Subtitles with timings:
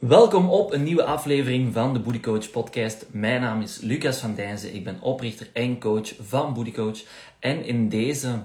[0.00, 3.06] Welkom op een nieuwe aflevering van de Booty Coach podcast.
[3.10, 4.74] Mijn naam is Lucas van Dijnzen.
[4.74, 6.98] Ik ben oprichter en coach van Booty Coach.
[7.38, 8.44] En in deze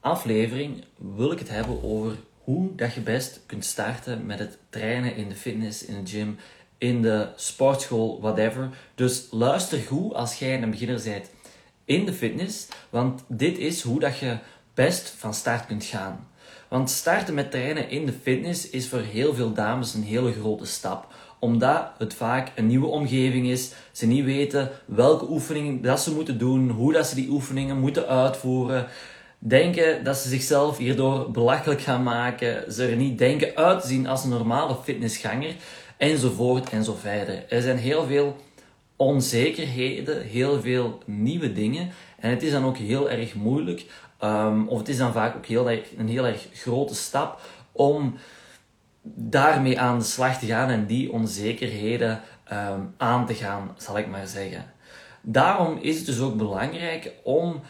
[0.00, 5.16] aflevering wil ik het hebben over hoe dat je best kunt starten met het trainen
[5.16, 6.36] in de fitness, in de gym,
[6.78, 8.68] in de sportschool, whatever.
[8.94, 11.30] Dus luister goed als jij een beginner bent
[11.84, 14.38] in de fitness, want dit is hoe dat je
[14.74, 16.28] best van start kunt gaan.
[16.68, 20.66] Want starten met trainen in de fitness is voor heel veel dames een hele grote
[20.66, 21.06] stap.
[21.38, 23.72] Omdat het vaak een nieuwe omgeving is.
[23.92, 28.06] Ze niet weten welke oefeningen dat ze moeten doen, hoe dat ze die oefeningen moeten
[28.06, 28.86] uitvoeren.
[29.38, 32.72] Denken dat ze zichzelf hierdoor belachelijk gaan maken.
[32.72, 35.54] Ze er niet denken uit te zien als een normale fitnessganger.
[35.96, 37.44] Enzovoort en zo verder.
[37.48, 38.36] Er zijn heel veel
[38.98, 41.90] onzekerheden, heel veel nieuwe dingen.
[42.18, 43.86] En het is dan ook heel erg moeilijk
[44.24, 47.40] Um, of het is dan vaak ook heel erg, een heel erg grote stap
[47.72, 48.14] om
[49.02, 52.20] daarmee aan de slag te gaan en die onzekerheden
[52.52, 54.72] um, aan te gaan, zal ik maar zeggen.
[55.22, 57.60] Daarom is het dus ook belangrijk om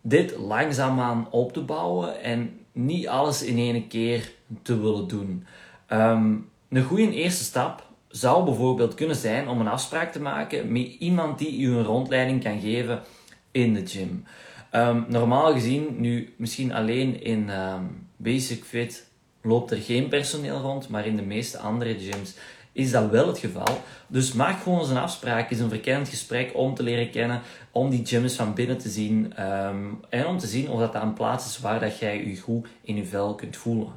[0.00, 5.46] dit langzaamaan op te bouwen en niet alles in één keer te willen doen.
[5.92, 10.82] Um, een goede eerste stap zou bijvoorbeeld kunnen zijn om een afspraak te maken met
[10.98, 13.02] iemand die u een rondleiding kan geven
[13.50, 14.24] in de gym.
[14.72, 19.06] Um, normaal gezien, nu misschien alleen in um, Basic Fit
[19.42, 22.36] loopt er geen personeel rond, maar in de meeste andere gyms
[22.76, 23.80] is dat wel het geval.
[24.06, 27.90] Dus maak gewoon eens een afspraak, is een verkennend gesprek om te leren kennen, om
[27.90, 31.46] die gyms van binnen te zien um, en om te zien of dat, een plaats
[31.46, 33.88] is waar dat jij je goed in je vel kunt voelen.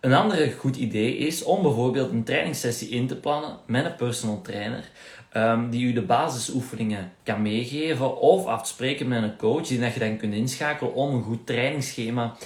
[0.00, 4.40] Een ander goed idee is om bijvoorbeeld een trainingssessie in te plannen met een personal
[4.42, 4.90] trainer.
[5.36, 10.00] Um, die u de basisoefeningen kan meegeven of afspreken met een coach die dat je
[10.00, 12.36] dan kunt inschakelen om een goed trainingsschema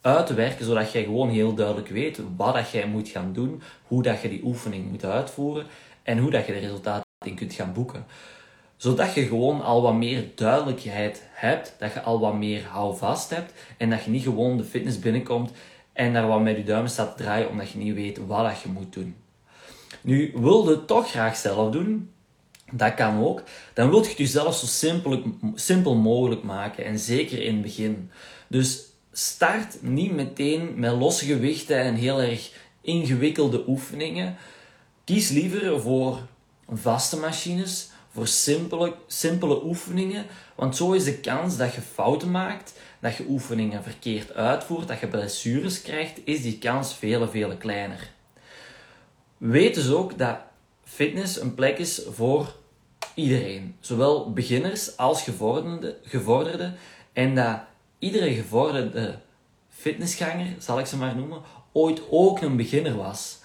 [0.00, 3.62] uit te werken, zodat jij gewoon heel duidelijk weet wat dat jij moet gaan doen,
[3.82, 5.66] hoe dat je die oefening moet uitvoeren
[6.02, 8.06] en hoe dat je de resultaten in kunt gaan boeken.
[8.76, 13.52] Zodat je gewoon al wat meer duidelijkheid hebt, dat je al wat meer houvast hebt
[13.76, 15.50] en dat je niet gewoon de fitness binnenkomt
[15.92, 18.60] en daar wat met je duimen staat te draaien omdat je niet weet wat dat
[18.60, 19.16] je moet doen.
[20.00, 22.10] Nu, wilde het toch graag zelf doen,
[22.72, 23.42] dat kan ook.
[23.74, 25.22] Dan wil je het jezelf zo simpel,
[25.54, 26.84] simpel mogelijk maken.
[26.84, 28.10] En zeker in het begin.
[28.48, 28.84] Dus
[29.18, 34.36] start niet meteen met losse gewichten en heel erg ingewikkelde oefeningen.
[35.04, 36.18] Kies liever voor
[36.68, 40.26] vaste machines, voor simpele, simpele oefeningen.
[40.54, 45.00] Want zo is de kans dat je fouten maakt, dat je oefeningen verkeerd uitvoert, dat
[45.00, 48.10] je blessures krijgt, is die kans vele, vele kleiner.
[49.38, 50.36] Weet dus ook dat
[50.84, 52.54] fitness een plek is voor
[53.14, 53.76] iedereen.
[53.80, 56.72] Zowel beginners als gevorderde, gevorderde.
[57.12, 57.60] En dat
[57.98, 59.18] iedere gevorderde
[59.68, 61.40] fitnessganger, zal ik ze maar noemen,
[61.72, 63.38] ooit ook een beginner was.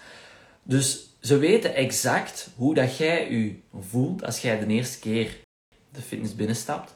[0.64, 5.38] Dus ze weten exact hoe dat jij je voelt als jij de eerste keer
[5.92, 6.96] de fitness binnenstapt.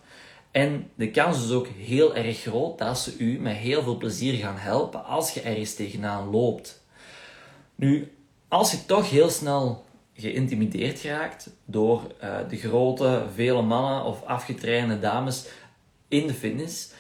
[0.52, 4.34] En de kans is ook heel erg groot dat ze u met heel veel plezier
[4.34, 6.84] gaan helpen als je ergens tegenaan loopt.
[7.76, 8.12] Nu,
[8.48, 15.00] als je toch heel snel geïntimideerd geraakt door uh, de grote, vele mannen of afgetrainde
[15.00, 15.46] dames
[16.08, 16.92] in de fitness,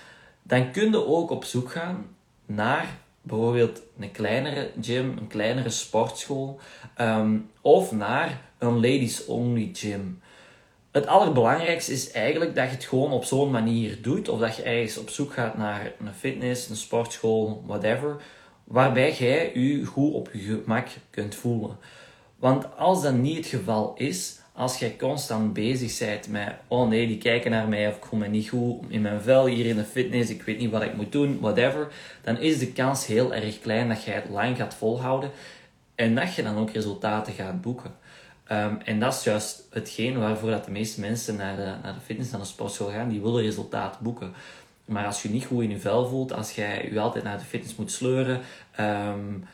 [0.48, 2.06] dan kun je ook op zoek gaan
[2.46, 6.60] naar bijvoorbeeld een kleinere gym, een kleinere sportschool
[7.02, 10.22] um, of naar een ladies-only gym.
[10.92, 14.64] Het allerbelangrijkste is eigenlijk dat je het gewoon op zo'n manier doet, of dat je
[14.64, 18.22] ergens op zoek gaat naar een fitness, een sportschool, whatever,
[18.64, 21.78] waarbij jij je goed op je gemak kunt voelen.
[22.36, 27.08] Want als dat niet het geval is, als jij constant bezig bent met, oh nee,
[27.08, 29.76] die kijken naar mij of ik voel me niet goed in mijn vel hier in
[29.76, 31.88] de fitness, ik weet niet wat ik moet doen, whatever,
[32.22, 35.32] dan is de kans heel erg klein dat jij het lang gaat volhouden
[35.96, 37.96] en dat je dan ook resultaten gaat boeken.
[38.52, 42.00] Um, en dat is juist hetgeen waarvoor dat de meeste mensen naar de, naar de
[42.06, 44.34] fitness, naar de sportschool gaan, die willen resultaat boeken.
[44.86, 47.44] Maar als je niet goed in je vel voelt, als jij je altijd naar de
[47.44, 48.42] fitness moet sleuren,
[48.80, 49.48] um,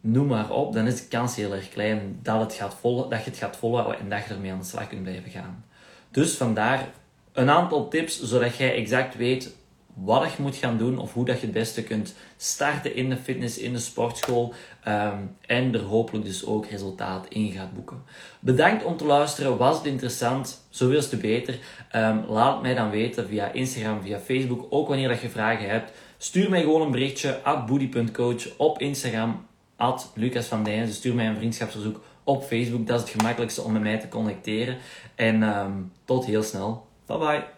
[0.00, 3.24] noem maar op, dan is de kans heel erg klein dat, het gaat vol, dat
[3.24, 5.64] je het gaat volhouden en dat je ermee aan de slag kunt blijven gaan.
[6.10, 6.88] Dus vandaar
[7.32, 9.56] een aantal tips, zodat jij exact weet
[9.94, 13.16] wat je moet gaan doen of hoe dat je het beste kunt starten in de
[13.16, 14.54] fitness, in de sportschool
[14.88, 18.02] um, en er hopelijk dus ook resultaat in gaat boeken.
[18.40, 19.56] Bedankt om te luisteren.
[19.56, 20.66] Was het interessant?
[20.70, 21.58] Zoveel te beter.
[21.96, 25.92] Um, laat mij dan weten via Instagram, via Facebook, ook wanneer dat je vragen hebt.
[26.18, 27.70] Stuur mij gewoon een berichtje at
[28.56, 29.46] op Instagram
[29.78, 30.88] at Lucas van Dijnen.
[30.88, 32.86] Stuur mij een vriendschapsverzoek op Facebook.
[32.86, 34.76] Dat is het gemakkelijkste om met mij te connecteren.
[35.14, 36.86] En um, tot heel snel.
[37.06, 37.57] Bye bye.